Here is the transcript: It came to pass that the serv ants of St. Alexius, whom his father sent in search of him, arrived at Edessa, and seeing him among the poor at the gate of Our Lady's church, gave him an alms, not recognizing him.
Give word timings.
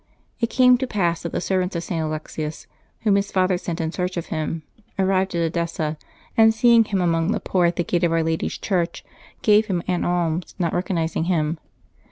It 0.39 0.47
came 0.49 0.79
to 0.79 0.87
pass 0.87 1.21
that 1.21 1.31
the 1.31 1.39
serv 1.39 1.61
ants 1.61 1.75
of 1.75 1.83
St. 1.83 2.01
Alexius, 2.03 2.65
whom 3.01 3.17
his 3.17 3.31
father 3.31 3.55
sent 3.59 3.79
in 3.79 3.91
search 3.91 4.17
of 4.17 4.25
him, 4.33 4.63
arrived 4.97 5.35
at 5.35 5.43
Edessa, 5.43 5.95
and 6.35 6.55
seeing 6.55 6.85
him 6.85 7.01
among 7.01 7.31
the 7.33 7.39
poor 7.39 7.67
at 7.67 7.75
the 7.75 7.83
gate 7.83 8.03
of 8.03 8.11
Our 8.11 8.23
Lady's 8.23 8.57
church, 8.57 9.05
gave 9.43 9.67
him 9.67 9.83
an 9.87 10.03
alms, 10.03 10.55
not 10.57 10.73
recognizing 10.73 11.25
him. 11.25 11.59